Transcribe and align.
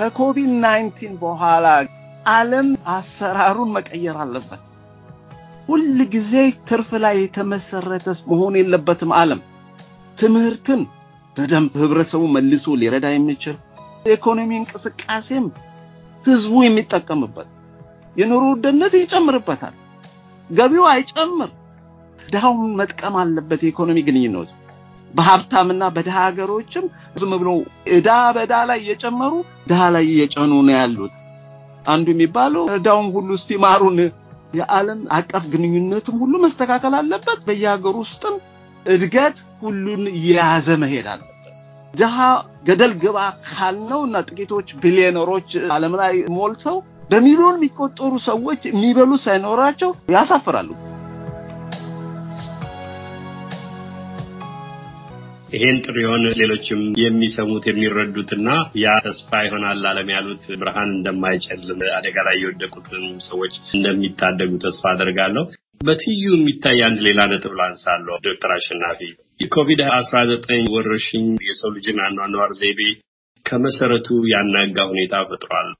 ከ 0.00 0.14
COVID 0.14 0.50
nineteen 0.62 1.14
በኋላ 1.22 1.66
ዓለም 2.32 2.68
አሰራሩን 2.92 3.72
መቀየር 3.74 4.16
አለበት። 4.22 4.60
ሁል 5.68 5.82
ጊዜ 6.14 6.32
ትርፍ 6.68 6.90
ላይ 7.02 7.16
የተመሰረተ 7.18 8.06
መሆን 8.30 8.54
የለበትም። 8.58 9.10
ዓለም 9.18 9.40
ትምህርትን 10.18 10.80
በደንብ 11.36 11.74
ህብረተሰቡ 11.82 12.22
መልሶ 12.36 12.76
ሊረዳ 12.80 13.06
የሚችል 13.12 13.56
የኢኮኖሚ 14.06 14.50
እንቅስቃሴም 14.60 15.46
ህዝቡ 16.24 16.54
የሚጠቀምበት 16.64 17.50
የኑሮ 18.16 18.42
ውድነት 18.54 18.96
ይጨምርበታል፣ 19.00 19.76
ገቢው 20.50 20.86
አይጨምር። 20.92 21.50
ድሃውን 22.28 22.72
መጥቀም 22.80 23.16
አለበት። 23.22 23.62
የኢኮኖሚ 23.64 23.98
ግንኙነት 24.08 24.50
በሀብታምና 25.14 25.82
በድሃ 25.94 26.16
ሀገሮችም 26.26 26.84
ዝም 27.20 27.32
ብሎ 27.40 27.50
ዕዳ 27.94 28.08
በዕዳ 28.36 28.54
ላይ 28.68 28.78
እየጨመሩ 28.84 29.32
ድሃ 29.70 29.80
ላይ 29.94 30.04
እየጨኑ 30.12 30.52
ነው 30.60 30.74
ያሉት። 30.76 31.14
አንዱ 31.86 32.06
የሚባለው 32.14 32.64
ዕዳውን 32.74 33.08
ሁሉ 33.14 33.28
እስቲ 33.38 33.58
ማሩን። 33.64 33.98
የዓለም 34.52 35.00
አቀፍ 35.16 35.44
ግንኙነትም 35.52 36.16
ሁሉ 36.22 36.34
መስተካከል 36.44 36.94
አለበት። 37.00 37.40
በየሀገሩ 37.48 37.96
ውስጥም 38.04 38.36
እድገት 38.86 39.36
ሁሉን 39.62 40.04
እየያዘ 40.12 40.68
መሄድ 40.82 41.06
አለበት። 41.12 41.26
ድሃ 41.94 42.16
ገደል 42.66 42.92
ግባ 43.02 43.18
ካልነው 43.48 44.00
እና 44.06 44.16
ጥቂቶች 44.28 44.68
ቢሊዮነሮች 44.82 45.48
ዓለም 45.74 45.94
ላይ 46.00 46.14
ሞልተው 46.36 46.76
በሚሊዮን 47.10 47.56
የሚቆጠሩ 47.58 48.12
ሰዎች 48.26 48.60
የሚበሉት 48.70 49.22
ሳይኖራቸው 49.24 49.90
ያሳፍራሉ። 50.14 50.68
ይሄን 55.52 55.78
ጥሪውን 55.84 56.24
ሌሎችም 56.40 56.80
የሚሰሙት 57.00 57.64
የሚረዱትና 57.68 58.48
ያ 58.82 58.92
ተስፋ 59.06 59.40
ይሆናል 59.46 59.80
ዓለም 59.90 60.08
ያሉት 60.14 60.44
ብርሃን 60.60 60.90
እንደማይጨልም 60.96 61.80
አደጋ 61.96 62.16
ላይ 62.28 62.36
የወደቁትን 62.40 63.06
ሰዎች 63.26 63.54
እንደሚታደጉ 63.76 64.52
ተስፋ 64.64 64.82
አደርጋለሁ። 64.92 65.44
በትይዩ 65.80 66.24
የሚታይ 66.34 66.80
አንድ 66.86 66.98
ሌላ 67.06 67.20
ነጥብ 67.30 67.52
ላንሳለሁ። 67.60 68.16
ዶክተር 68.26 68.52
አሸናፊ 68.56 69.00
የኮቪድ 69.40 69.82
አስራ 69.98 70.18
ዘጠኝ 70.30 70.64
ወረርሽኝ 70.74 71.26
የሰው 71.48 71.70
ልጅን 71.76 72.00
አኗኗር 72.06 72.52
ዘይቤ 72.58 72.80
ከመሰረቱ 73.46 74.08
ያናጋ 74.32 74.78
ሁኔታ 74.90 75.14
ፈጥሯል። 75.30 75.70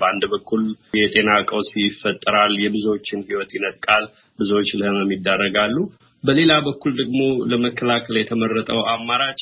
በአንድ 0.00 0.24
በኩል 0.32 0.62
የጤና 0.98 1.30
ቀውስ 1.48 1.70
ይፈጠራል፣ 1.82 2.54
የብዙዎችን 2.64 3.24
ሕይወት 3.28 3.52
ይነጥቃል፣ 3.56 4.04
ብዙዎች 4.38 4.70
ለህመም 4.80 5.14
ይዳረጋሉ። 5.14 5.76
በሌላ 6.24 6.52
በኩል 6.66 6.92
ደግሞ 7.00 7.20
ለመከላከል 7.50 8.16
የተመረጠው 8.18 8.80
አማራጭ 8.92 9.40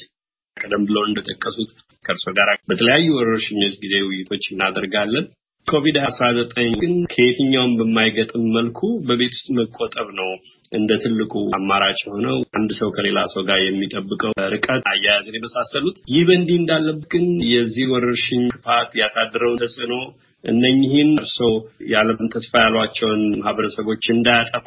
ቀደም 0.56 0.84
ብለው 0.89 1.03
እንደጠቀሱት 1.06 1.70
ከእርሶ 2.05 2.27
ጋር 2.39 2.48
በተለያዩ 2.70 3.09
ወረርሽኞች 3.17 3.75
ጊዜ 3.83 3.95
ውይይቶች 4.06 4.45
እናደርጋለን። 4.53 5.27
ኮቪድ 5.67 5.97
አስራ 6.03 6.27
ዘጠኝ 6.36 6.69
ግን 6.83 6.92
ከየትኛውም 7.12 7.73
በማይገጥም 7.79 8.45
መልኩ 8.55 8.79
በቤት 9.09 9.33
ውስጥ 9.36 9.48
መቆጠብ 9.59 10.09
ነው 10.19 10.31
እንደ 10.73 10.91
ትልቁ 11.03 11.33
አማራጭ 11.59 11.98
የሆነው 12.05 12.36
አንድ 12.59 12.70
ሰው 12.79 12.89
ከሌላ 12.97 13.19
ሰው 13.33 13.42
ጋር 13.48 13.59
የሚጠብቀው 13.62 14.33
ርቀት፣ 14.55 14.83
አያያዝን 14.92 15.36
የመሳሰሉት። 15.39 15.98
ይህ 16.12 16.25
በእንዲህ 16.29 16.56
እንዳለበት 16.61 17.05
ግን 17.14 17.27
የዚህ 17.53 17.91
ወረርሽኝ 17.92 18.42
ክፋት 18.55 18.92
ያሳድረውን 19.03 19.61
ተጽዕኖ 19.62 19.95
እነኚህን 20.44 21.11
እርስዎ 21.17 21.50
የዓለም 21.91 22.28
ተስፋ 22.34 22.53
ያሏቸውን 22.64 23.22
ማህበረሰቦች 23.41 24.05
እንዳያጠፋ 24.14 24.67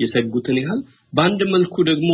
የሰጉትን 0.00 0.58
ያህል 0.60 0.80
በአንድ 1.12 1.40
መልኩ 1.54 1.76
ደግሞ 1.90 2.10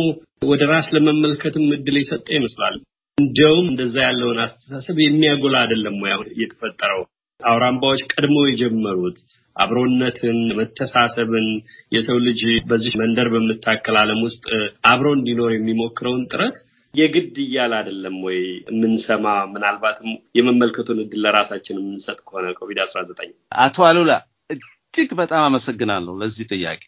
ወደ 0.49 0.63
ራስ 0.71 0.87
ለመመልከትም 0.95 1.65
እድል 1.75 1.97
የሰጠ 1.99 2.27
ይመስላል። 2.37 2.75
እንዲያውም 3.17 3.67
እንደዛ 3.69 3.95
ያለውን 4.07 4.39
አስተሳሰብ 4.43 4.97
የሚያጎላ 5.01 5.55
አይደለም 5.63 5.95
ወይ 6.03 6.11
የተፈጠረው? 6.41 7.01
አውራምባዎች 7.39 8.01
ቀድሞ 8.11 8.37
የጀመሩት 8.45 9.17
አብሮነትን፣ 9.55 10.39
መተሳሰብን 10.57 11.47
የሰው 11.95 12.17
ልጅ 12.27 12.41
በዚህ 12.69 12.93
መንደር 13.01 13.27
በምታከል 13.33 13.95
ዓለም 14.01 14.19
ውስጥ 14.27 14.45
አብሮ 14.91 15.07
እንዲኖር 15.17 15.51
የሚሞክረውን 15.55 16.23
ጥረት 16.31 16.57
የግድ 16.97 17.35
እያለ 17.43 17.71
አይደለም 17.79 18.15
ወይ 18.25 18.39
የምንሰማ 18.69 19.25
ምናልባትም 19.51 20.09
የመመልከቱን 20.37 21.01
እድል 21.03 21.21
ለራሳችን 21.25 21.79
የምንሰጥ 21.79 22.19
ከሆነ 22.23 22.45
ኮቪድ 22.59 22.79
አስራ 22.85 23.01
ዘጠኝ 23.09 23.31
አቶ 23.65 23.85
አሉላ 23.89 24.13
እጅግ 24.49 25.11
በጣም 25.19 25.41
አመሰግናለሁ 25.47 26.13
ለዚህ 26.21 26.45
ጥያቄ። 26.53 26.81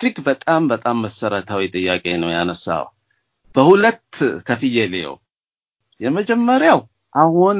እጅግ 0.00 0.16
በጣም 0.28 0.62
በጣም 0.70 0.96
መሰረታዊ 1.04 1.62
ጥያቄ 1.74 2.04
ነው 2.22 2.30
ያነሳው። 2.34 2.86
በሁለት 3.54 4.14
ከፍዬ 4.48 4.86
ልየው። 4.92 5.16
የመጀመሪያው 6.00 6.80
አሁን 7.14 7.58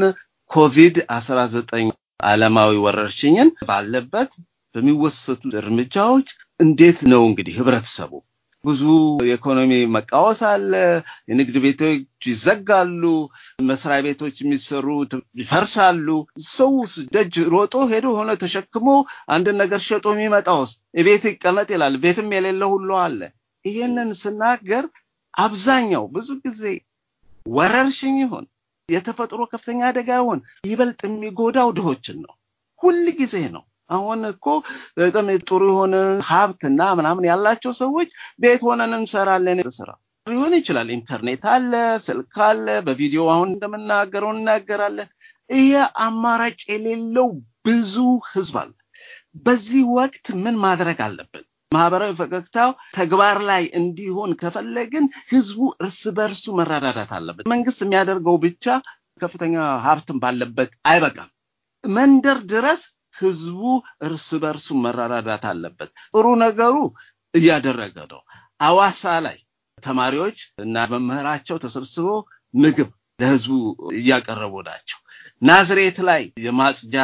ኮቪድ 0.51 0.97
አስራ 1.17 1.39
ዘጠኝ 1.55 1.87
ዓለማዊ 2.25 2.73
ወረርሽኝን 2.85 3.51
ባለበት 3.69 4.31
በሚወሰዱ 4.75 5.43
እርምጃዎች 5.61 6.29
እንዴት 6.61 6.99
ነው 7.13 7.23
እንግዲህ 7.29 7.55
ህብረተሰቡ 7.59 8.13
ብዙ 8.65 8.83
የኢኮኖሚ 9.23 9.73
መቃወስ 9.95 10.41
አለ። 10.49 10.73
የንግድ 11.31 11.57
ቤቶች 11.65 12.01
ይዘጋሉ። 12.27 13.03
መስሪያ 13.69 13.99
ቤቶች 14.07 14.37
የሚሰሩ 14.41 14.87
ይፈርሳሉ። 15.41 16.07
ሰው 16.51 16.73
ደጅ 17.15 17.37
ሮጦ 17.55 17.75
ሄዶ 17.93 18.07
ሆነ 18.19 18.31
ተሸክሞ 18.43 18.89
አንድን 19.35 19.59
ነገር 19.63 19.81
ሸጦ 19.89 20.07
የሚመጣውስ 20.15 20.73
ቤት 21.07 21.25
ይቀመጥ 21.31 21.69
ይላል። 21.75 21.97
ቤትም 22.05 22.29
የሌለ 22.37 22.63
ሁሉ 22.75 22.91
አለ። 23.05 23.21
ይሄንን 23.65 24.11
ስናገር 24.21 24.85
አብዛኛው 25.35 26.05
ብዙ 26.15 26.29
ጊዜ 26.45 26.63
ወረርሽኝ 27.47 28.17
ይሆን 28.23 28.47
የተፈጥሮ 28.89 29.41
ከፍተኛ 29.51 29.81
አደጋ 29.89 30.11
ይሆን 30.21 30.39
ይበልጥ 30.67 31.01
የሚጎዳው 31.07 31.69
ድሆችን 31.77 32.17
ነው። 32.25 32.35
ሁል 32.81 33.05
ጊዜ 33.19 33.35
ነው። 33.55 33.63
አሁን 33.91 34.21
እኮ 34.31 34.47
በጣም 34.99 35.29
ጥሩ 35.43 35.63
የሆነ 35.71 35.95
ሀብትና 36.29 36.81
ምናምን 36.99 37.29
ያላቸው 37.31 37.73
ሰዎች 37.81 38.11
ቤት 38.43 38.63
ሆነን 38.67 38.95
እንሰራለን 38.99 39.61
ስራ 39.79 39.91
ሊሆን 40.27 40.55
ይችላል። 40.59 40.89
ኢንተርኔት 40.97 41.45
አለ፣ 41.53 41.73
ስልክ 42.05 42.35
አለ፣ 42.49 42.67
በቪዲዮ 42.87 43.23
አሁን 43.35 43.49
እንደምናገረው 43.53 44.33
እናገራለን። 44.37 45.09
ይሄ 45.51 45.71
አማራጭ 46.05 46.61
የሌለው 46.73 47.29
ብዙ 47.67 47.95
ህዝብ 48.33 48.57
አለ። 48.61 48.71
በዚህ 49.47 49.83
ወቅት 49.97 50.27
ምን 50.43 50.57
ማድረግ 50.65 50.99
አለብን? 51.07 51.45
ማህበራዊ 51.73 52.13
ፈገግታው 52.21 52.71
ተግባር 52.97 53.39
ላይ 53.51 53.65
እንዲሆን 53.81 54.31
ከፈለግን 54.41 55.05
ህዝቡ 55.33 55.59
እርስ 55.79 56.01
በርሱ 56.17 56.45
መረዳዳት 56.59 57.11
አለበት። 57.19 57.45
መንግስት 57.53 57.81
የሚያደርገው 57.85 58.37
ብቻ 58.45 58.67
ከፍተኛ 59.21 59.55
ሀብትን 59.85 60.19
ባለበት 60.23 60.71
አይበቃም። 60.91 61.31
መንደር 61.85 62.39
ድረስ 62.53 62.81
ህዝቡ 63.17 63.61
እርስ 64.07 64.27
በርሱ 64.43 64.67
መረዳዳት 64.85 65.45
አለበት። 65.51 65.91
ጥሩ 66.11 66.27
ነገሩ 66.45 66.77
እያደረገ 67.35 67.97
ነው። 68.13 68.21
አዋሳ 68.61 69.13
ላይ 69.27 69.39
ተማሪዎች 69.83 70.39
እና 70.65 70.77
መምህራቸው 70.93 71.57
ተሰብስበው 71.63 72.19
ምግብ 72.55 72.89
ለህዝቡ 73.19 73.53
እያቀረቡ 73.99 74.55
ናቸው። 74.69 74.99
ናዝሬት 75.43 75.99
ላይ 76.09 76.23
የማጽጃ 76.45 76.97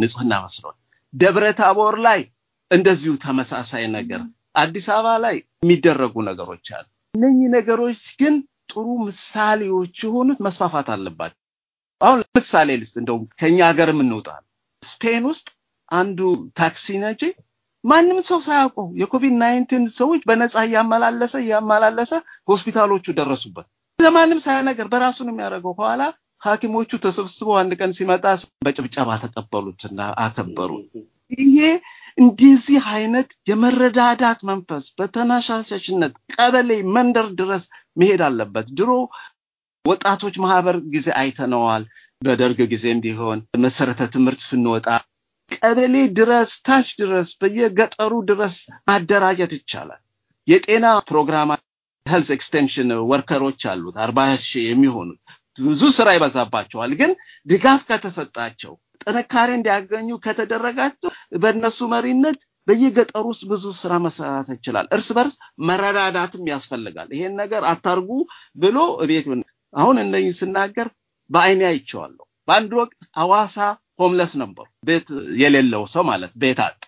ንጽህና 0.00 0.32
መስሏል። 0.44 0.76
ደብረ 1.14 1.44
ታቦር 1.58 1.96
ላይ 2.06 2.20
እንደዚሁ 2.70 3.12
ተመሳሳይ 3.24 3.84
ነገር፣ 3.96 4.22
አዲስ 4.56 4.86
አበባ 4.94 5.08
ላይ 5.24 5.36
የሚደረጉ 5.62 6.14
ነገሮች 6.28 6.66
አሉ። 6.76 6.86
እነኚህ 7.14 7.48
ነገሮች 7.56 8.00
ግን 8.20 8.34
ጥሩ 8.72 8.86
ምሳሌዎች 9.08 9.96
የሆኑት 10.04 10.38
መስፋፋት 10.46 10.88
አለባቸው። 10.94 11.40
አሁን 12.00 12.20
ምሳሌ 12.38 12.70
ልስጥ፣ 12.80 12.96
እንደውም 13.02 13.24
ከኛ 13.40 13.58
ሀገር 13.68 13.88
የምንውጣ 13.92 14.28
ስፔን 14.86 15.24
ውስጥ 15.30 15.48
አንዱ 15.92 16.20
ታክሲ 16.58 16.86
ነጂ 17.02 17.22
ማንም 17.84 18.18
ሰው 18.28 18.38
ሳያውቀው 18.44 18.86
የ 19.00 19.10
COVID 19.10 19.34
nineteen 19.40 19.84
ሰዎች 19.96 20.20
በነፃ 20.28 20.54
እያመላለሰ 20.66 21.34
እያመላለሰ 21.42 22.12
ሆስፒታሎቹ 22.50 23.06
ደረሱበት። 23.18 23.66
ለማንም 23.98 24.40
ሳያነገር 24.44 24.86
በራሱ 24.92 25.18
ነው 25.26 25.32
የሚያደርገው። 25.34 25.74
በኋላ 25.78 26.02
ሐኪሞቹ 26.42 26.90
ተሰብስበው 27.04 27.56
አንድ 27.60 27.72
ቀን 27.80 27.92
ሲመጣ 27.98 28.24
በጭብጨባ 28.64 29.10
ተቀበሉትና 29.22 30.00
አከበሩ። 30.24 30.70
ይሄ 31.38 31.58
እንደዚህ 32.18 32.82
አይነት 32.94 33.28
የመረዳዳት 33.50 34.40
መንፈስ 34.50 34.84
በተነሳሽነት 34.98 36.12
ቀበሌ 36.34 36.70
መንደር 36.96 37.28
ድረስ 37.40 37.64
መሄድ 37.96 38.20
አለበት። 38.26 38.66
ድሮ 38.78 38.90
ወጣቶች 39.84 40.34
ማህበር 40.44 40.76
ጊዜ 40.92 41.08
አይተነዋል። 41.20 41.82
በደርግ 42.22 42.58
ጊዜም 42.72 42.98
ቢሆን 43.04 43.38
መሰረተ 43.64 44.02
ትምህርት 44.14 44.40
ስንወጣ 44.48 44.86
ቀበሌ 45.50 45.94
ድረስ 46.18 46.50
ታች 46.66 46.88
ድረስ 47.00 47.28
በየገጠሩ 47.40 48.12
ድረስ 48.30 48.56
ማደራጀት 48.88 49.52
ይቻላል። 49.58 50.00
የጤና 50.48 50.86
ፕሮግራም 51.10 51.50
health 52.06 52.28
extension 52.36 52.88
worker 53.10 53.41
ኦች 53.41 53.62
አሉት 53.72 53.96
አርባ 54.04 54.18
ሺህ 54.46 54.64
የሚሆኑት 54.70 55.20
ብዙ 55.58 55.82
ስራ 55.98 56.08
ይበዛባቸዋል። 56.16 56.92
ግን 57.00 57.12
ድጋፍ 57.46 57.82
ከተሰጣቸው 57.90 58.72
ጥንካሬ 59.04 59.50
እንዲያገኙ 59.56 60.08
ከተደረጋቸው 60.24 61.10
በእነሱ 61.42 61.78
መሪነት 61.94 62.38
በየገጠሩ 62.68 63.24
ውስጥ 63.32 63.44
ብዙ 63.50 63.64
ስራ 63.80 63.94
መሰራት 64.04 64.48
ይችላል። 64.54 64.86
እርስ 64.96 65.08
በርስ 65.16 65.34
መረዳዳትም 65.68 66.44
ያስፈልጋል። 66.52 67.08
ይሄን 67.16 67.34
ነገር 67.42 67.62
አታርጉ 67.72 68.10
ብሎ 68.56 68.78
ቤት 69.10 69.26
አሁን 69.74 69.96
እነኝህ 70.02 70.36
ስናገር 70.40 70.88
በአይኔ 71.30 71.62
አይቼዋለሁ። 71.68 72.24
በአንድ 72.48 72.72
ወቅት 72.80 73.00
አዋሳ 73.20 73.56
ሆምለስ 74.00 74.32
ነበሩ። 74.42 74.66
ቤት 74.88 75.08
የሌለው 75.42 75.82
ሰው 75.92 76.02
ማለት 76.08 76.32
ቤት 76.42 76.60
አጥ። 76.64 76.80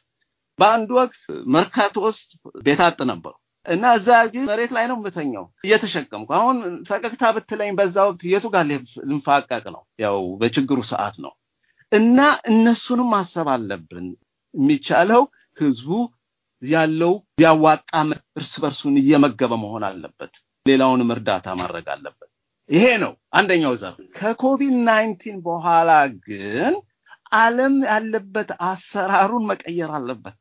በአንድ 0.59 0.91
ወቅት 0.99 1.21
መርካቶ 1.55 1.97
ውስጥ 2.07 2.29
ቤት 2.67 2.81
አጥ 2.87 2.99
ነበሩ 3.11 3.35
እና 3.67 3.85
እዛ 3.99 4.09
መሬት 4.49 4.73
ላይ 4.77 4.85
ነው 4.91 4.97
የምተኛው 4.99 5.45
እየተሸከምኩ። 5.67 6.29
አሁን 6.39 6.57
ፈገግታ 6.89 7.25
ብትለኝ 7.37 7.71
በዛ 7.79 7.97
ወቅት 8.09 8.23
የቱ 8.33 8.47
ጋር 8.55 8.65
ልንፋቀቅ 9.05 9.65
ነው? 9.75 9.83
ያው 10.05 10.19
በችግሩ 10.41 10.79
ሰዓት 10.93 11.17
ነው 11.25 11.33
እና 11.93 12.19
እነሱንም 12.51 13.11
ማሰብ 13.15 13.49
አለብን። 13.55 14.07
የሚቻለው 14.55 15.23
ህዝቡ 15.57 15.89
ያለው 16.63 17.13
ያዋጣ 17.43 17.91
እርስ 18.39 18.53
በርሱን 18.63 18.95
እየመገበ 19.01 19.53
መሆን 19.63 19.85
አለበት። 19.89 20.33
ሌላውንም 20.67 21.13
እርዳታ 21.15 21.47
ማድረግ 21.61 21.87
አለበት። 21.95 22.26
ይሄ 22.71 22.85
ነው 23.03 23.13
አንደኛው 23.39 23.75
ዘር። 23.81 23.95
ከ 24.17 24.33
COVID 24.33 24.75
nineteen 24.87 25.37
በኋላ 25.45 25.91
ግን 26.27 26.75
ዓለም 27.39 27.77
ያለበት 27.89 28.51
አሰራሩን 28.69 29.45
መቀየር 29.51 29.91
አለበት። 29.99 30.37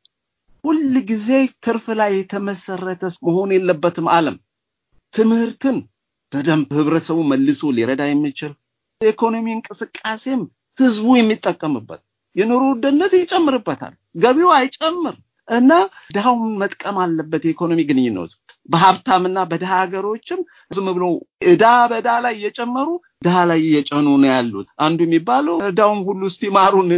ሁል 0.64 0.78
ጊዜ 1.10 1.28
ትርፍ 1.64 1.84
ላይ 2.00 2.12
የተመሰረተ 2.16 3.02
መሆን 3.26 3.50
የለበትም። 3.56 4.08
ዓለም 4.14 4.36
ትምህርትን 5.14 5.76
በደንብ 6.32 6.70
ህብረተሰቡ 6.78 7.18
መልሶ 7.30 7.70
ሊረዳ 7.76 8.02
የሚችል 8.08 8.52
የኢኮኖሚ 9.00 9.46
እንቅስቃሴም 9.54 10.42
ህዝቡ 10.78 11.06
የሚጠቀምበት 11.16 12.02
የኑሮ 12.36 12.62
ውድነት 12.72 13.12
ይጨምርበታል፣ 13.16 13.92
ገቢው 14.22 14.50
አይጨምር 14.56 15.14
እና 15.48 15.72
ድሃውን 16.14 16.52
መጥቀም 16.62 16.96
አለበት። 17.04 17.42
የኢኮኖሚ 17.46 17.80
ግንኙነት 17.90 18.32
በሀብታምና 18.68 19.38
በድሃ 19.50 19.72
ሀገሮችም 19.80 20.40
ዝም 20.70 20.88
ብሎ 20.94 21.04
እዳ 21.50 21.64
በዳ 21.90 22.08
ላይ 22.24 22.34
እየጨመሩ 22.38 22.88
ድሃ 23.24 23.36
ላይ 23.50 23.60
እየጨኑ 23.66 24.06
ነው 24.16 24.30
ያሉት። 24.32 24.68
አንዱ 24.84 24.98
የሚባለው 25.06 25.56
እዳውን 25.68 26.00
ሁሉ 26.08 26.22
እስቲ 26.30 26.50
ማሩን 26.56 26.90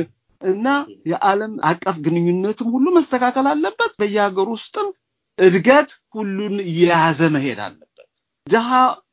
እና 0.42 0.66
የዓለም 1.10 1.52
አቀፍ 1.70 1.96
ግንኙነትም 2.04 2.68
ሁሉ 2.74 2.86
መስተካከል 2.96 3.46
አለበት። 3.52 3.92
በየሀገር 4.00 4.48
ውስጥም 4.54 4.88
እድገት 5.38 5.90
ሁሉን 6.14 6.56
እየያዘ 6.66 7.20
መሄድ 7.34 7.58
አለበት። 7.64 7.84
ድሃ 8.46 8.68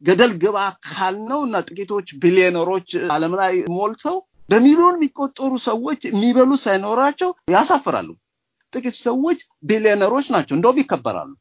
ገደል 0.08 0.34
ግባ 0.44 0.58
ካልነው 0.90 1.40
እና 1.48 1.56
ጥቂቶች 1.68 2.08
ቢሊዮነሮች 2.22 2.88
ዓለም 3.16 3.34
ላይ 3.42 3.56
ሞልተው 3.76 4.18
በሚሊዮን 4.50 4.98
የሚቆጠሩ 4.98 5.52
ሰዎች 5.66 6.02
የሚበሉ 6.08 6.52
ሳይኖራቸው 6.64 7.30
ያሳፍራሉ። 7.54 8.10
ጥቂት 8.74 8.96
ሰዎች 9.06 9.40
ቢሊዮነሮች 9.64 10.28
ናቸው፣ 10.36 10.56
እንደውም 10.58 10.80
ይከበራሉ። 10.82 11.32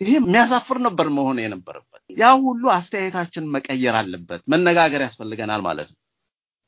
ይሄ 0.00 0.12
የሚያሳፍር 0.18 0.78
ነበር 0.84 1.06
መሆን 1.16 1.38
የነበረበት። 1.42 2.00
ያ 2.16 2.28
ሁሉ 2.44 2.62
አስተያየታችን 2.74 3.50
መቀየር 3.54 3.96
አለበት፣ 3.98 4.42
መነጋገር 4.52 5.02
ያስፈልገናል 5.06 5.62
ማለት 5.66 5.88
ነው። 5.92 5.98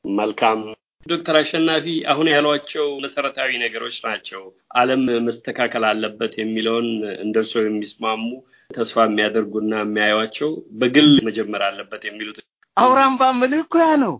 መልካም 0.05 0.59
ዶክተር 1.05 1.35
አሸናፊ 1.39 1.85
አሁን 2.11 2.27
ያሏቸው 2.33 2.85
መሰረታዊ 3.03 3.49
ነገሮች 3.63 3.95
ናቸው። 4.05 4.41
ዓለም 4.75 5.01
መስተካከል 5.25 5.83
አለበት 5.89 6.33
የሚለውን 6.39 6.87
እንደርሶ 7.23 7.53
የሚስማሙ 7.63 8.21
ተስፋ 8.69 9.05
የሚያደርጉና 9.07 9.73
የሚያዩቸው 9.83 10.51
በግል 10.79 11.09
መጀመር 11.27 11.63
አለበት 11.69 12.03
የሚሉት 12.09 12.37
አውራምባ 12.77 13.23
ምልህ 13.39 13.61
እኮ 13.65 13.75
ያ 13.83 13.89
ነው። 14.05 14.15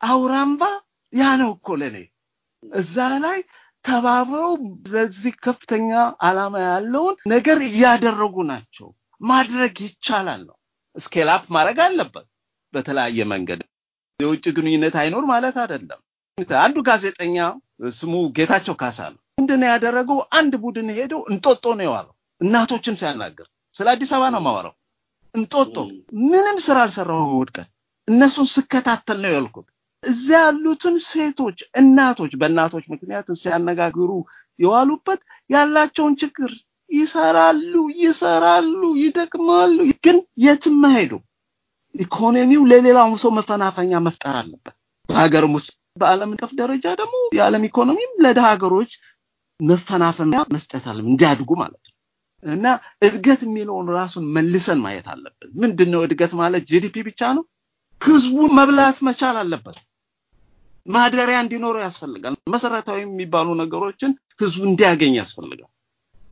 አውራምባ 0.00 0.62
ያ 1.12 1.30
ነው 1.40 1.50
እኮ 1.56 1.76
ለእኔ 1.80 1.96
እዛ 2.62 2.96
ላይ 3.24 3.38
ተባብረው 3.84 4.52
ለዚህ 4.92 5.34
ከፍተኛ 5.44 5.90
ዓላማ 6.22 6.54
ያለውን 6.64 7.14
ነገር 7.32 7.58
እያደረጉ 7.68 8.36
ናቸው። 8.50 8.88
ማድረግ 9.20 9.74
ይቻላል 9.86 10.40
ነው። 10.48 10.56
ስኬላፕ 10.96 11.42
ማድረግ 11.56 11.78
አለበት 11.86 12.26
በተለያየ 12.74 13.24
መንገድ። 13.32 13.60
የውጭ 14.20 14.44
ግንኙነት 14.56 14.94
አይኖር 15.00 15.24
ማለት 15.32 15.56
አይደለም። 15.62 16.00
አንዱ 16.60 16.76
ጋዜጠኛ 16.88 17.36
ስሙ 17.96 18.14
ጌታቸው 18.36 18.74
ካሳ 18.80 18.98
ነው። 19.12 19.20
ምንድን 19.40 19.62
ያደረገው? 19.70 20.18
አንድ 20.38 20.52
ቡድን 20.62 20.88
ሄደው 20.96 21.20
እንጦጦ 21.30 21.64
ነው 21.78 21.84
የዋለው። 21.86 22.14
እናቶችን 22.40 22.98
ሲያናገር 23.00 23.46
ስለ 23.74 23.86
አዲስ 23.92 24.10
አበባ 24.14 24.28
ነው 24.34 24.40
የማወራው። 24.42 24.74
እንጦጦ 25.34 25.76
ምንም 26.30 26.56
ስራ 26.64 26.76
አልሰራሁም። 26.84 27.30
እሑድ 27.32 27.50
ቀን 27.56 27.68
እነሱን 28.08 28.48
ስከታተል 28.54 29.18
ነው 29.24 29.32
ያልኩት። 29.36 29.66
እዚያ 30.04 30.38
ያሉትን 30.44 30.94
ሴቶች 31.08 31.58
እናቶች 31.80 32.32
በእናቶች 32.40 32.84
ምክንያት 32.92 33.28
ሲያነጋግሩ 33.40 34.10
የዋሉበት 34.58 35.20
ያላቸውን 35.50 36.14
ችግር 36.22 36.50
ይሰራሉ 36.90 37.72
ይሰራሉ 38.02 38.80
ይደክማሉ፣ 39.02 39.76
ግን 40.04 40.16
የትም 40.44 40.76
መሄዱ 40.84 41.12
ኢኮኖሚው 41.94 42.62
ለሌላው 42.70 43.12
ሰው 43.22 43.30
መፈናፈኛ 43.38 43.92
መፍጠር 44.06 44.34
አለበት። 44.40 44.74
በሀገርም 45.08 45.54
ውስጥ 45.58 45.70
በዓለም 45.96 46.32
አቀፍ 46.34 46.50
ደረጃ 46.60 46.84
ደግሞ 47.00 47.16
የዓለም 47.36 47.62
ኢኮኖሚም 47.68 48.12
ለደሃ 48.24 48.46
ሀገሮች 48.52 48.90
መፈናፈኛ 49.60 50.34
መስጠት 50.54 50.84
አለ 50.90 50.98
እንዲያድጉ 51.04 51.50
ማለት 51.62 51.82
ነው። 51.88 51.96
እና 52.44 52.66
እድገት 53.06 53.40
የሚለውን 53.46 53.88
ራሱን 53.96 54.26
መልሰን 54.36 54.78
ማየት 54.84 55.08
አለብን። 55.14 55.50
ምንድን 55.62 55.88
ነው 55.94 56.00
እድገት 56.06 56.32
ማለት? 56.40 56.62
ጂዲፒ 56.70 56.94
ብቻ 57.08 57.20
ነው? 57.36 57.44
ህዝቡ 58.00 58.36
መብላት 58.58 58.98
መቻል 59.08 59.36
አለበት። 59.40 59.78
ማደሪያ 60.86 61.38
እንዲኖረው 61.44 61.82
ያስፈልጋል። 61.84 62.34
መሰረታዊ 62.54 63.00
የሚባሉ 63.04 63.48
ነገሮችን 63.60 64.12
ህዝቡ 64.40 64.62
እንዲያገኝ 64.70 65.14
ያስፈልጋል። 65.20 65.70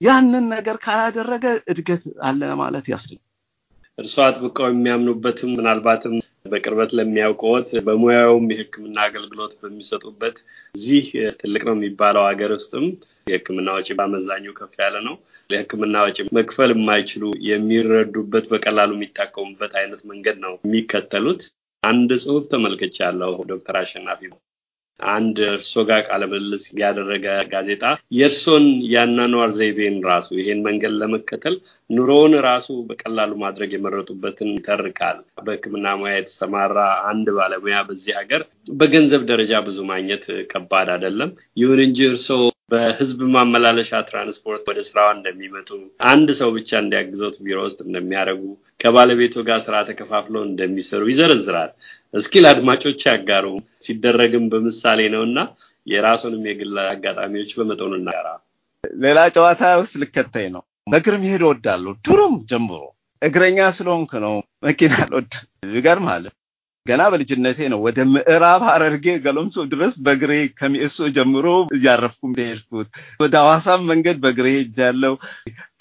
ያንን 0.00 0.44
ነገር 0.54 0.76
ካላደረገ 0.84 1.44
እድገት 1.72 2.02
አለ 2.26 2.50
ማለት 2.60 2.86
ያስችላል። 2.92 3.24
እርስዎ 3.98 4.20
አጥብቀው 4.24 4.66
የሚያምኑበትም 4.68 5.54
ምናልባትም 5.58 6.12
በቅርበት 6.52 6.90
ለሚያውቀዎት 6.98 7.68
በሙያውም 7.86 8.44
የሕክምና 8.52 8.98
አገልግሎት 9.06 9.52
በሚሰጡበት 9.60 10.36
እዚህ 10.74 11.06
ትልቅ 11.40 11.62
ነው 11.68 11.74
የሚባለው 11.76 12.22
ሀገር 12.28 12.50
ውስጥም 12.56 12.84
የሕክምና 13.26 13.68
ወጪ 13.76 13.88
በአመዛኙ 13.98 14.54
ከፍ 14.58 14.76
ያለ 14.82 14.96
ነው። 15.08 15.16
ለሕክምና 15.50 15.96
ወጪ 16.06 16.18
መክፈል 16.36 16.72
የማይችሉ 16.74 17.24
የሚረዱበት 17.48 18.46
በቀላሉ 18.52 18.90
የሚታከሙበት 18.96 19.74
አይነት 19.80 20.00
መንገድ 20.10 20.38
ነው 20.44 20.54
የሚከተሉት። 20.60 21.42
አንድ 21.82 22.10
ጽሁፍ 22.22 22.44
ተመልክቻለሁ 22.52 23.34
ዶክተር 23.50 23.76
አሸናፊ 23.80 24.20
አንድ 25.00 25.36
እርሶ 25.48 25.82
ጋር 25.88 26.00
ቃለ 26.06 26.22
ምልልስ 26.30 26.64
ያደረገ 26.80 27.26
ጋዜጣ 27.52 27.82
የእርሶን 28.18 28.64
የአኗኗር 28.92 29.50
ዘይቤን 29.58 29.96
ራሱ 30.08 30.28
ይሄን 30.38 30.64
መንገድ 30.66 30.94
ለመከተል 31.00 31.56
ኑሮውን 31.90 32.34
ራሱ 32.46 32.78
በቀላሉ 32.88 33.32
ማድረግ 33.44 33.70
የመረጡበትን 33.74 34.50
ይተርካል። 34.56 35.18
በሕክምና 35.46 35.94
ሙያ 36.00 36.14
የተሰማራ 36.16 36.78
አንድ 37.10 37.28
ባለሙያ 37.38 37.78
በዚህ 37.88 38.14
ሀገር 38.20 38.44
በገንዘብ 38.74 39.24
ደረጃ 39.30 39.62
ብዙ 39.68 39.78
ማግኘት 39.92 40.24
ከባድ 40.52 40.90
አይደለም። 40.96 41.32
ይሁን 41.56 41.82
እንጂ 41.86 42.00
እርሶ 42.10 42.28
በህዝብ 42.70 43.20
ማመላለሻ 43.34 43.90
ትራንስፖርት 44.08 44.64
ወደ 44.70 44.80
ስራዋ 44.88 45.08
እንደሚመጡ 45.14 45.68
አንድ 46.10 46.28
ሰው 46.40 46.50
ብቻ 46.56 46.70
እንዲያግዘውት 46.82 47.36
ቢሮ 47.44 47.58
ውስጥ 47.66 47.78
እንደሚያደርጉ 47.86 48.42
ከባለቤቱ 48.80 49.44
ጋር 49.48 49.60
ስራ 49.66 49.76
ተከፋፍለው 49.88 50.42
እንደሚሰሩ 50.48 51.02
ይዘረዝራል። 51.10 51.70
እስኪ 52.14 52.42
ለአድማጮች 52.44 53.00
ያጋሩ። 53.08 53.46
ሲደረግም 53.86 54.44
በምሳሌ 54.52 55.00
ነው 55.14 55.24
እና 55.28 55.38
የራሱንም 55.86 56.44
የግል 56.50 56.76
አጋጣሚዎች 56.86 57.52
በመጠኑ 57.58 57.92
እናገራ። 58.00 58.28
ሌላ 59.04 59.18
ጨዋታ 59.36 59.62
ውስጥ 59.80 59.94
ልከተኝ 60.02 60.48
ነው። 60.56 60.62
በእግር 60.92 61.16
መሄድ 61.22 61.42
እወዳለሁ። 61.46 61.94
ድሮም 62.06 62.34
ጀምሮ 62.50 62.82
እግረኛ 63.22 63.60
ስለሆንክ 63.76 64.12
ነው 64.24 64.34
መኪና 64.66 64.94
አልወድም። 65.04 65.46
ይገርምሃል 65.72 66.26
ገና 66.88 67.02
በልጅነቴ 67.12 67.58
ነው 67.72 67.80
ወደ 67.86 67.98
ምዕራብ 68.12 68.62
ሐረርጌ 68.68 69.06
ገለምሶ 69.24 69.56
ድረስ 69.72 69.94
በእግሬ 70.04 70.30
ከሚኤሶ 70.58 71.08
ጀምሮ 71.16 71.46
እያረፍኩ 71.76 72.20
እንደሄድኩት 72.28 72.88
ወደ 73.20 73.34
ሐዋሳም 73.42 73.82
መንገድ 73.90 74.16
በእግሬ 74.24 74.46
ሄጃለሁ። 74.56 75.14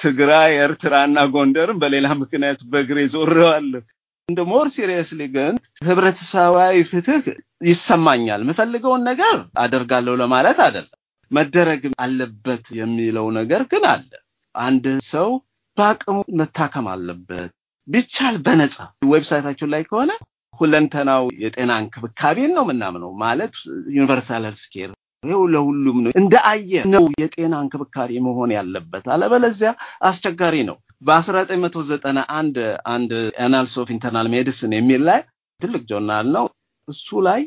ትግራይ፣ 0.04 0.52
ኤርትራና 0.64 1.18
ጎንደርም 1.36 1.80
በሌላ 1.84 2.08
ምክንያት 2.22 2.60
በእግሬ 2.72 3.00
ዞሬዋለሁ። 3.14 3.82
እንደ 4.30 4.42
more 4.50 4.68
seriously 4.74 5.22
ግን 5.36 5.54
ህብረተሰባዊ 5.88 6.78
ፍትህ 6.90 7.26
ይሰማኛል። 7.68 8.42
የምፈልገውን 8.44 9.04
ነገር 9.10 9.36
አደርጋለሁ 9.62 10.16
ለማለት 10.22 10.58
አይደለም። 10.66 10.94
መደረግ 11.32 11.84
አለበት 12.04 12.66
የሚለው 12.78 13.26
ነገር 13.38 13.62
ግን 13.72 13.86
አለ። 13.90 14.10
አንድ 14.56 14.86
ሰው 15.10 15.30
በአቅሙ 15.78 16.18
መታከም 16.40 16.88
አለበት፣ 16.94 17.52
ቢቻል 17.88 18.36
በነፃ 18.46 18.76
website 19.12 19.42
ኣችን 19.42 19.72
ላይ 19.74 19.84
ከሆነ 19.90 20.12
ሁለንተናው 20.60 21.24
የጤና 21.44 21.72
እንክብካቤን 21.82 22.54
ነው 22.58 22.64
የምናምነው። 22.66 23.12
ማለት 23.24 23.54
universal 23.96 24.46
health 24.48 24.64
care 24.74 24.92
ይኸው 25.24 25.44
ለሁሉም 25.54 25.98
ነው 26.04 26.12
እንደ 26.20 26.36
አየ 26.50 26.74
ነው 26.94 27.06
የጤና 27.22 27.54
እንክብካቤ 27.64 28.12
መሆን 28.26 28.52
ያለበት። 28.58 29.06
አለበለዚያ 29.14 29.72
አስቸጋሪ 30.10 30.56
ነው። 30.70 30.78
በ1991 31.08 32.58
አንድ 32.92 33.12
Annals 33.44 33.76
of 33.82 33.90
Internal 33.96 34.28
Medicine 34.34 34.74
የሚል 34.78 35.04
ላይ 35.10 35.20
ትልቅ 35.62 35.84
ጆርናል 35.90 36.28
ነው። 36.36 36.46
እሱ 36.88 37.08
ላይ 37.28 37.42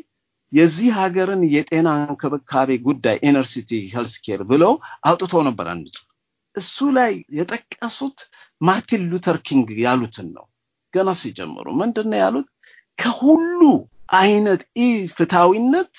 የዚህ 0.51 0.89
ሀገርን 0.97 1.41
የጤና 1.53 1.89
እንክብካቤ 2.03 2.69
ጉዳይ 2.87 3.17
inner 3.27 3.45
city 3.51 3.71
health 3.93 4.13
care 4.25 4.41
ብለው 4.49 4.73
አውጥቶ 5.07 5.33
ነበር 5.47 5.67
አንድ 5.73 5.93
እሱ 6.55 6.77
ላይ 6.97 7.11
የጠቀሱት 7.37 8.17
ማርቲን 8.61 9.03
ሉተር 9.11 9.37
ኪንግ 9.47 9.69
ያሉትን 9.85 10.27
ነው። 10.35 10.45
ገና 10.93 11.09
ሲጀምሩ 11.19 11.67
ምንድን 11.81 12.07
ነው 12.11 12.19
ያሉት? 12.21 12.47
ከሁሉ 12.99 13.61
አይነት 14.19 14.61
ኢ 14.79 14.87
ፍትሐዊነት 15.15 15.93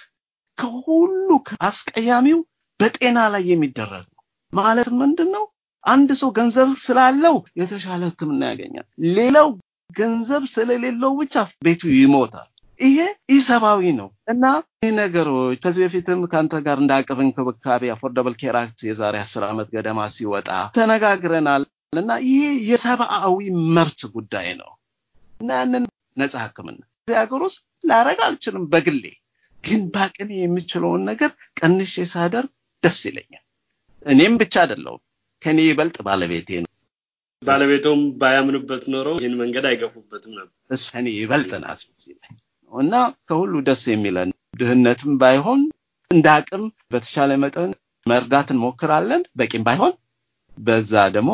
ከሁሉ 0.59 1.29
አስቀያሚው 1.69 2.39
በጤና 2.81 3.19
ላይ 3.33 3.43
የሚደረግ 3.51 4.07
ነው። 4.09 4.23
ማለት 4.53 4.89
ምንድን 5.01 5.31
ነው? 5.37 5.45
አንድ 5.85 6.11
ሰው 6.21 6.31
ገንዘብ 6.37 6.69
ስላለው 6.85 7.37
የተሻለ 7.61 8.03
ሕክምና 8.11 8.43
ያገኛል። 8.51 8.87
ሌላው 9.17 9.49
ገንዘብ 9.91 10.43
ስለሌለው 10.53 11.13
ብቻ 11.21 11.35
ቤቱ 11.67 11.83
ይሞታል። 11.97 12.49
ይሄ 12.81 12.99
ኢሰብአዊ 13.35 13.83
ነው 13.99 14.09
እና 14.33 14.45
ይህ 14.83 14.93
ነገሮች 14.99 15.59
ከዚህ 15.65 15.83
በፊትም 15.85 16.21
ከአንተ 16.31 16.55
ጋር 16.67 16.77
እንደ 16.83 16.93
አቅፍ 16.99 17.19
እንክብካቤ 17.25 17.91
Affordable 17.95 18.35
Care 18.41 18.57
Act 18.61 18.81
የዛሬ 18.89 19.17
አስር 19.25 19.43
ዓመት 19.49 19.69
ገደማ 19.75 20.07
ሲወጣ 20.15 20.49
ተነጋግረናል 20.77 21.65
እና 21.95 22.13
ይሄ 22.29 22.41
የሰብአዊ 22.71 23.39
መብት 23.77 24.01
ጉዳይ 24.15 24.49
ነው 24.61 24.71
እና 25.35 25.51
ያንን 25.61 25.85
ነፃ 26.17 26.35
ሕክምና 26.43 26.81
እዚህ 27.03 27.17
ሀገር 27.21 27.41
ውስጥ 27.47 27.61
ላረግ 27.85 28.19
አልችልም 28.27 28.65
በግሌ 28.73 29.05
ግን 29.65 29.81
በአቅሜ 29.95 30.31
የምችለውን 30.39 31.03
ነገር 31.11 31.31
ቀንሼ 31.59 32.05
ሳደርግ 32.13 32.51
ደስ 32.83 33.01
ይለኛል። 33.09 33.45
እኔም 34.07 34.35
ብቻ 34.41 34.55
አይደለሁም 34.63 35.01
ከኔ 35.43 35.59
ይበልጥ 35.67 35.97
ባለቤቴ 36.07 36.49
ነው። 36.63 36.71
ባለቤቶም 37.43 38.01
ባያምኑበት 38.21 38.85
ኖሮ 38.93 39.09
ይህን 39.19 39.35
መንገድ 39.41 39.65
አይገፉበትም 39.71 40.33
ነበር። 40.39 40.53
እሱ 40.71 40.85
ከኔ 40.93 41.07
ይበልጥ 41.17 41.53
ናት 41.65 41.81
እና 42.73 42.95
ከሁሉ 43.29 43.55
ደስ 43.67 43.83
የሚለን 43.93 44.29
ድህነትም 44.61 45.15
ባይሆን 45.23 45.61
እንደ 46.11 46.27
አቅም 46.37 46.63
በተሻለ 46.93 47.33
መጠን 47.43 47.71
መርዳት 48.07 48.49
እንሞክራለን። 48.55 49.23
በቂም 49.39 49.65
ባይሆን 49.67 49.93
በዛ 50.59 50.93
ደግሞ 51.15 51.33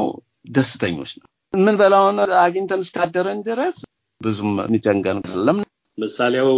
ደስተኞች 0.50 1.12
ነው። 1.20 1.26
ምን 1.54 1.76
በላውን 1.80 2.16
አግኝተን 2.40 2.82
እስካደረን 2.84 3.38
ድረስ 3.46 3.76
ብዙም 4.20 4.52
የሚጨንቀን 4.60 5.18
አይደለም። 5.20 5.58
ምሳሌው 5.98 6.48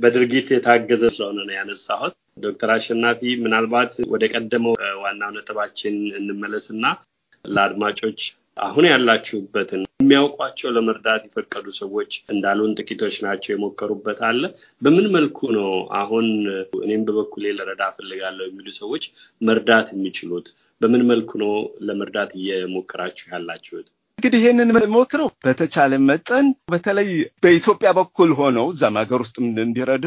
በድርጊት 0.00 0.46
የታገዘ 0.52 1.02
ስለሆነ 1.14 1.38
ነው 1.48 1.54
ያነሳሁት። 1.56 2.14
ዶክተር 2.44 2.70
አሸናፊ 2.74 3.32
ምናልባት 3.42 3.92
ወደ 4.12 4.24
ቀደመው 4.34 4.74
ዋናው 5.02 5.32
ነጥባችን 5.36 5.96
እንመለስና 6.20 6.84
ለአድማጮች 7.44 8.20
አሁን 8.56 8.84
ያላችሁበትን 8.88 9.82
የሚያውቋቸው 10.02 10.72
ለመርዳት 10.76 11.22
የፈቀዱ 11.26 11.66
ሰዎች 11.78 12.12
እንዳሉን 12.32 12.74
ጥቂቶች 12.78 13.16
ናቸው 13.26 13.50
የሞከሩበት 13.52 14.20
አለ። 14.28 14.42
በምን 14.82 15.06
መልኩ 15.14 15.38
ነው 15.56 15.70
አሁን 16.00 16.26
እኔም 16.82 17.04
በበኩሌ 17.06 17.54
ልረዳ 17.58 17.82
እፈልጋለሁ 17.92 18.46
የሚሉ 18.48 18.68
ሰዎች 18.80 19.04
መርዳት 19.40 19.88
የሚችሉት? 19.94 20.48
በምን 20.80 21.04
መልኩ 21.10 21.30
ነው 21.44 21.54
ለመርዳት 21.88 22.32
እየሞከራችሁ 22.38 23.26
ያላችሁት? 23.34 23.88
እንግዲህ 24.22 24.42
ይህንን 24.42 24.68
ሞክረው 24.92 25.28
በተቻለ 25.44 25.92
መጠን 26.02 26.48
በተለይ 26.72 27.08
በኢትዮጵያ 27.42 27.90
በኩል 27.96 28.30
ሆነው 28.38 28.66
እዛም 28.72 28.98
ሀገር 29.00 29.20
ውስጥ 29.24 29.34
እንዲረዱ 29.60 30.04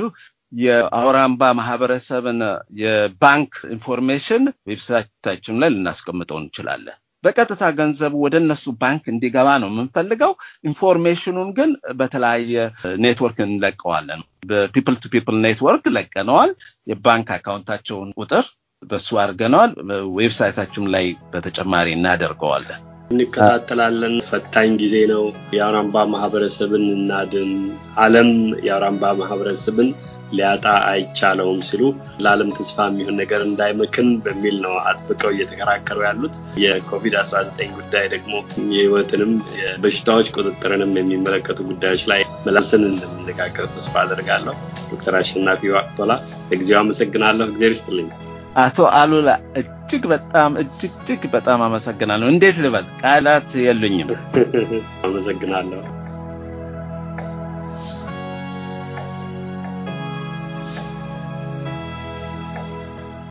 የአውራምባ 0.59 1.41
ማህበረሰብን 1.59 2.39
የባንክ 2.81 3.51
information 3.75 4.43
website 4.71 5.15
ኣችን 5.15 5.59
ላይ 5.61 5.71
ልናስቀምጠው 5.75 6.39
እንችላለን። 6.41 6.95
በቀጥታ 7.23 7.63
ገንዘቡ 7.77 8.13
ወደ 8.25 8.35
እነሱ 8.43 8.75
ባንክ 8.81 9.03
እንዲገባ 9.13 9.49
ነው 9.61 9.71
የምንፈልገው። 9.71 10.33
information 10.69 11.30
ኡን 11.30 11.51
ግን 11.59 11.71
በተለያየ 11.99 12.55
ኔትወርክ 13.03 13.37
እንለቀዋለን። 13.47 14.23
በ 14.49 14.61
People 14.61 14.97
to 15.01 15.13
People 15.13 15.37
network 15.45 15.85
ለቀነዋል። 15.97 16.53
የባንክ 16.87 17.29
account 17.37 17.70
ኣቸውን 17.70 18.11
ቁጥር 18.21 18.47
በሱ 18.83 19.09
አድርገነዋል። 19.23 19.73
website 20.19 20.55
ኣችን 20.55 20.91
ላይ 20.95 21.07
በተጨማሪ 21.33 21.89
እናደርገዋለን። 21.93 22.81
እንከታተላለን። 23.11 24.15
ፈታኝ 24.27 24.69
ጊዜ 24.81 24.95
ነው። 25.11 25.23
የአውራምባ 25.55 26.05
ማህበረሰብን 26.13 26.85
እናድን፣ 26.95 27.51
ዓለም 28.03 28.29
የአውራምባ 28.65 29.13
ማህበረሰብን 29.19 29.89
ሊያጣ 30.31 30.63
አይቻለውም 30.87 31.59
ሲሉ 31.67 31.81
ለዓለም 32.23 32.49
ተስፋ 32.57 32.85
የሚሆን 32.87 33.17
ነገር 33.21 33.41
እንዳይመክን 33.45 34.07
በሚል 34.23 34.55
ነው 34.63 34.73
አጥብቀው 34.83 35.31
እየተከራከሩ 35.33 35.99
ያሉት። 36.07 36.35
የኮቪድ-19 36.63 37.69
ጉዳይ 37.77 38.05
ደግሞ 38.13 38.33
የህይወትንም 38.71 39.31
የበሽታዎች 39.59 40.33
ቁጥጥርንም 40.35 40.93
የሚመለከቱ 40.99 41.59
ጉዳዮች 41.69 42.05
ላይ 42.11 42.23
መላልሰን 42.47 42.85
እንደምነጋገር 42.89 43.67
ተስፋ 43.75 43.95
አደርጋለሁ። 44.03 44.55
ዶክተር 44.91 45.15
አሸናፊ 45.21 45.73
ዋቅቶላ 45.75 46.11
ለጊዜው 46.49 46.79
አመሰግናለሁ። 46.81 47.47
እግዜር 47.47 47.73
ይስጥልኝ። 47.75 48.09
አቶ 48.55 48.77
አሉላ 48.93 49.29
እጅግ 49.57 50.03
በጣም 50.07 50.51
እጅግ 50.61 51.23
በጣም 51.31 51.59
አመሰግናለሁ። 51.61 52.27
እንዴት 52.29 52.57
ልበል? 52.63 52.85
ቃላት 53.01 53.49
የሉኝም። 53.63 54.09
አመሰግናለሁ። 55.05 55.81